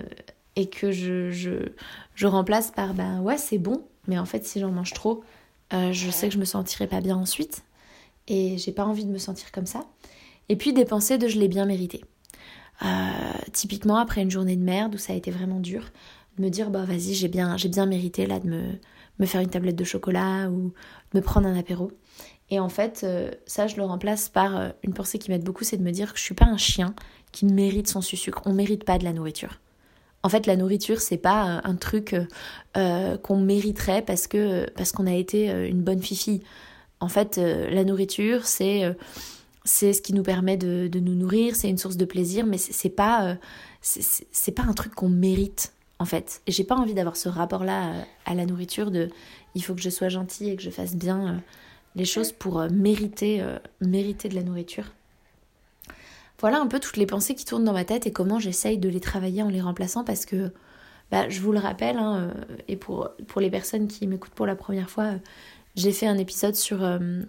[0.56, 1.70] et que je, je,
[2.14, 5.22] je remplace par ben ouais c'est bon mais en fait si j'en mange trop
[5.72, 7.62] euh, je sais que je me sentirai pas bien ensuite
[8.28, 9.86] et j'ai pas envie de me sentir comme ça
[10.48, 12.15] et puis des pensées de je l'ai bien mérité euh,
[13.52, 15.84] typiquement après une journée de merde où ça a été vraiment dur
[16.36, 18.62] de me dire bah vas-y j'ai bien j'ai bien mérité là de me,
[19.18, 20.72] me faire une tablette de chocolat ou
[21.14, 21.90] me prendre un apéro.
[22.50, 25.78] Et en fait euh, ça je le remplace par une pensée qui m'aide beaucoup c'est
[25.78, 26.94] de me dire que je suis pas un chien
[27.32, 28.42] qui mérite son sucre.
[28.44, 29.60] On mérite pas de la nourriture.
[30.26, 32.24] En fait, la nourriture, c'est pas euh, un truc euh,
[32.76, 36.42] euh, qu'on mériterait parce que parce qu'on a été une bonne fifille.
[36.98, 38.96] En fait, la nourriture, c'est
[39.66, 42.88] c'est ce qui nous permet de, nous nourrir, c'est une source de plaisir, mais c'est
[42.88, 43.36] pas
[43.82, 46.40] c'est pas un truc qu'on mérite en fait.
[46.46, 47.92] Et j'ai pas envie d'avoir ce rapport-là
[48.24, 49.10] à la nourriture de
[49.54, 51.42] il faut que je sois gentille et que je fasse bien
[51.94, 53.44] les choses pour mériter
[53.80, 54.86] mériter de la nourriture.
[56.38, 58.88] Voilà un peu toutes les pensées qui tournent dans ma tête et comment j'essaye de
[58.88, 60.52] les travailler en les remplaçant parce que
[61.10, 64.46] bah, je vous le rappelle, hein, euh, et pour, pour les personnes qui m'écoutent pour
[64.46, 65.18] la première fois, euh,
[65.76, 67.22] j'ai fait un épisode sur, euh,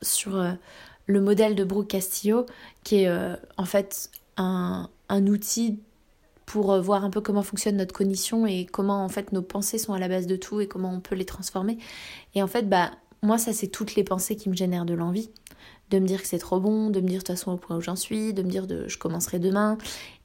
[0.00, 0.40] sur
[1.06, 2.46] le modèle de Brooke Castillo,
[2.84, 3.10] qui est
[3.56, 5.78] en fait un, un outil
[6.46, 9.92] pour voir un peu comment fonctionne notre cognition et comment en fait nos pensées sont
[9.92, 11.78] à la base de tout et comment on peut les transformer.
[12.34, 12.90] Et en fait, bah
[13.22, 15.30] moi ça c'est toutes les pensées qui me génèrent de l'envie
[15.90, 17.76] de me dire que c'est trop bon, de me dire de toute façon au point
[17.76, 19.78] où j'en suis, de me dire de je commencerai demain.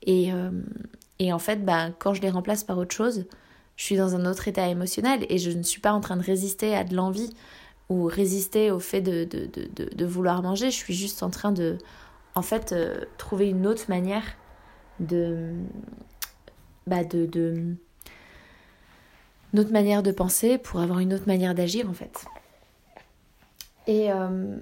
[0.03, 0.49] Et, euh,
[1.19, 3.25] et en fait, bah, quand je les remplace par autre chose,
[3.75, 6.23] je suis dans un autre état émotionnel et je ne suis pas en train de
[6.23, 7.29] résister à de l'envie
[7.91, 10.71] ou résister au fait de, vouloir manger.
[10.71, 11.77] Je suis juste en train de,
[12.35, 14.23] en fait, euh, trouver une autre manière
[15.01, 15.51] de,
[16.87, 17.75] bah, de,
[19.53, 22.25] manière de penser pour avoir une autre manière d'agir en fait.
[23.87, 24.55] Et, euh,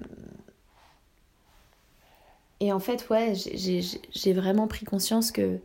[2.60, 5.60] et en fait, ouais, j'ai vraiment pris conscience que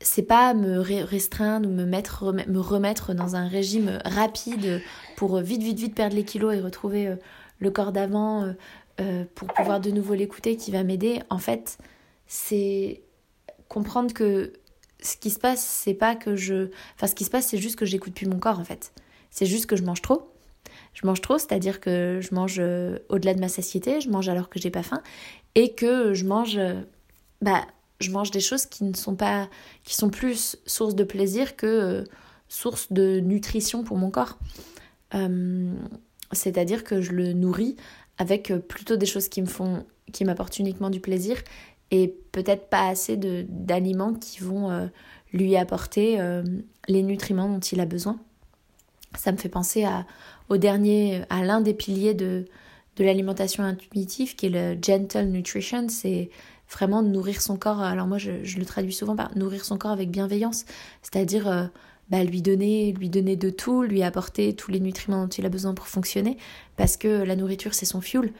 [0.00, 4.82] c'est pas me restreindre ou me, mettre, me remettre dans un régime rapide
[5.16, 7.16] pour vite, vite, vite perdre les kilos et retrouver euh,
[7.58, 8.52] le corps d'avant euh,
[9.00, 11.20] euh, pour pouvoir de nouveau l'écouter qui va m'aider.
[11.28, 11.78] En fait,
[12.26, 13.02] c'est
[13.68, 14.54] comprendre que
[15.02, 16.70] ce qui se passe, c'est pas que je.
[16.94, 18.92] Enfin, ce qui se passe, c'est juste que j'écoute plus mon corps en fait.
[19.30, 20.26] C'est juste que je mange trop
[20.92, 22.60] je mange trop, c'est-à-dire que je mange
[23.08, 25.02] au-delà de ma satiété, je mange alors que j'ai pas faim,
[25.54, 26.58] et que je mange,
[27.40, 27.64] bah,
[28.00, 29.48] je mange des choses qui ne sont pas,
[29.84, 32.04] qui sont plus source de plaisir que euh,
[32.48, 34.38] source de nutrition pour mon corps.
[36.32, 37.76] c'est-à-dire que je le nourris
[38.18, 41.36] avec plutôt des choses qui me font, qui m'apportent uniquement du plaisir
[41.90, 44.90] et peut-être pas assez d'aliments qui vont
[45.32, 46.18] lui apporter
[46.88, 48.18] les nutriments dont il a besoin.
[49.16, 50.06] Ça me fait penser à,
[50.48, 52.44] au dernier, à l'un des piliers de,
[52.96, 55.88] de l'alimentation intuitive qui est le gentle nutrition.
[55.88, 56.30] C'est
[56.70, 57.80] vraiment nourrir son corps.
[57.80, 60.64] Alors moi, je, le traduis souvent par nourrir son corps avec bienveillance,
[61.02, 61.64] c'est-à-dire euh,
[62.10, 65.48] bah, lui donner, lui donner de tout, lui apporter tous les nutriments dont il a
[65.48, 66.36] besoin pour fonctionner,
[66.76, 68.32] parce que la nourriture c'est son fuel.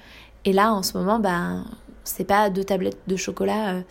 [0.45, 1.65] Et là, en ce moment, bah,
[2.05, 3.75] c'est pas deux tablettes de chocolat.
[3.75, 3.83] Euh,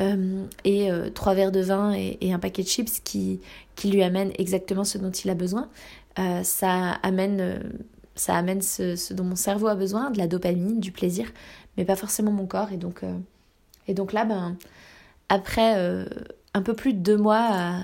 [0.00, 3.40] euh, et trois verres de vin et, un paquet de chips qui,
[3.74, 5.68] qui lui amènent exactement ce dont il a besoin.
[6.44, 7.60] Ça amène,
[8.14, 11.32] ça amène ce, dont mon cerveau a besoin, de la dopamine, du plaisir,
[11.76, 12.70] mais pas forcément mon corps.
[12.70, 13.02] Et donc,
[13.88, 14.56] et donc là, ben,
[15.28, 16.06] après
[16.54, 17.82] un peu plus de deux mois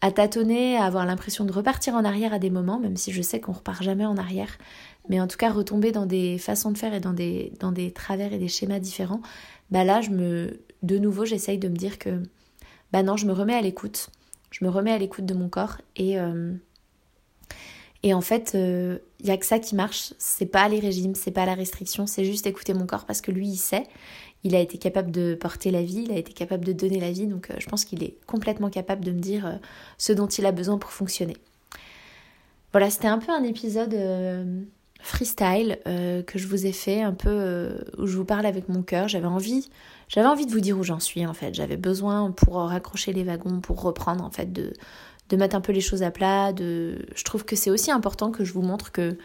[0.00, 3.22] à, tâtonner, à avoir l'impression de repartir en arrière à des moments, même si je
[3.22, 4.58] sais qu'on repart jamais en arrière,
[5.08, 7.90] mais en tout cas retomber dans des façons de faire et dans des, dans des
[7.90, 9.20] travers et des schémas différents,
[9.70, 12.22] bah là, je me, de nouveau, j'essaye de me dire que,
[12.92, 14.10] bah non, je me remets à l'écoute,
[14.50, 16.18] je me remets à l'écoute de mon corps et,
[18.04, 20.12] et en fait, il euh, n'y a que ça qui marche.
[20.18, 23.30] C'est pas les régimes, c'est pas la restriction, c'est juste écouter mon corps parce que
[23.30, 23.84] lui, il sait.
[24.44, 27.10] Il a été capable de porter la vie, il a été capable de donner la
[27.10, 27.26] vie.
[27.26, 29.54] Donc euh, je pense qu'il est complètement capable de me dire euh,
[29.98, 31.36] ce dont il a besoin pour fonctionner.
[32.72, 33.96] Voilà, c'était un peu un épisode
[35.00, 39.06] freestyle que je vous ai fait, un peu où je vous parle avec mon cœur.
[39.06, 39.70] J'avais envie,
[40.08, 41.54] j'avais envie de vous dire où j'en suis en fait.
[41.54, 44.72] J'avais besoin pour raccrocher les wagons, pour reprendre en fait de
[45.30, 46.52] de mettre un peu les choses à plat.
[46.56, 49.16] Je trouve que c'est aussi important que je vous montre que,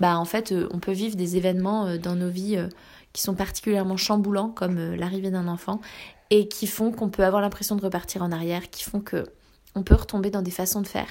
[0.00, 2.68] bah, en fait, euh, on peut vivre des événements euh, dans nos vies euh,
[3.12, 5.80] qui sont particulièrement chamboulants, comme l'arrivée d'un enfant,
[6.30, 9.24] et qui font qu'on peut avoir l'impression de repartir en arrière, qui font que
[9.74, 11.08] on peut retomber dans des façons de faire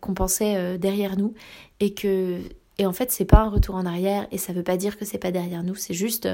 [0.00, 1.34] qu'on pensait derrière nous,
[1.80, 2.40] et que
[2.78, 5.04] et en fait c'est pas un retour en arrière, et ça veut pas dire que
[5.04, 6.28] c'est pas derrière nous, c'est juste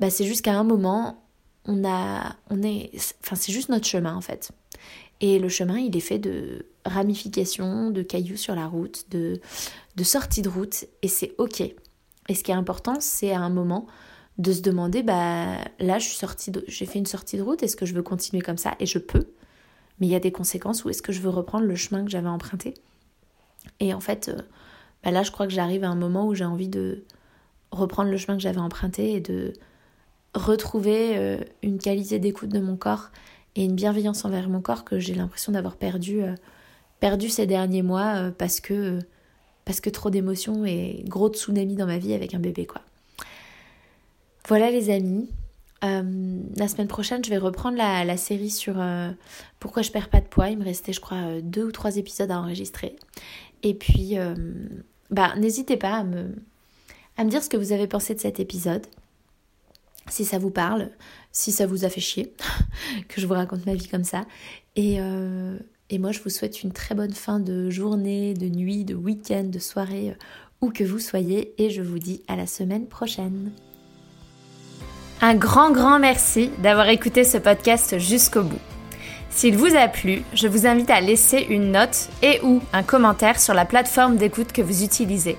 [0.00, 1.24] bah, c'est juste qu'à un moment
[1.64, 2.90] on a on est
[3.24, 4.52] enfin c'est juste notre chemin en fait
[5.22, 9.40] et le chemin, il est fait de ramifications, de cailloux sur la route, de,
[9.94, 11.60] de sorties de route, et c'est ok.
[11.60, 13.86] Et ce qui est important, c'est à un moment
[14.38, 17.76] de se demander, bah là, je suis sortie, j'ai fait une sortie de route, est-ce
[17.76, 18.74] que je veux continuer comme ça?
[18.80, 19.28] Et je peux,
[20.00, 22.10] mais il y a des conséquences, ou est-ce que je veux reprendre le chemin que
[22.10, 22.74] j'avais emprunté?
[23.78, 24.42] Et en fait, euh,
[25.04, 27.04] bah là, je crois que j'arrive à un moment où j'ai envie de
[27.70, 29.52] reprendre le chemin que j'avais emprunté et de
[30.34, 33.10] retrouver euh, une qualité d'écoute de mon corps
[33.56, 36.34] et une bienveillance envers mon corps que j'ai l'impression d'avoir perdu, euh,
[37.28, 38.98] ces derniers mois euh, parce que,
[39.64, 42.80] parce que trop d'émotions et gros tsunami dans ma vie avec un bébé quoi.
[44.48, 45.28] Voilà les amis.
[45.84, 48.74] Euh, la semaine prochaine, je vais reprendre la, la série sur
[49.58, 50.48] pourquoi je perds pas de poids.
[50.48, 52.96] Il me restait, je crois, deux ou trois épisodes à enregistrer.
[53.62, 54.16] Et puis,
[55.10, 56.34] bah, n'hésitez pas à me,
[57.16, 58.86] à me dire ce que vous avez pensé de cet épisode
[60.08, 60.90] si ça vous parle,
[61.30, 62.32] si ça vous a fait chier,
[63.08, 64.24] que je vous raconte ma vie comme ça.
[64.76, 65.58] Et, euh,
[65.90, 69.44] et, moi, je vous souhaite une très bonne fin de journée, de nuit, de week-end,
[69.44, 70.14] de soirée, euh,
[70.60, 71.54] où que vous soyez.
[71.62, 73.52] Et je vous dis à la semaine prochaine.
[75.20, 78.60] Un grand, grand merci d'avoir écouté ce podcast jusqu'au bout.
[79.30, 83.40] S'il vous a plu, je vous invite à laisser une note et ou un commentaire
[83.40, 85.38] sur la plateforme d'écoute que vous utilisez.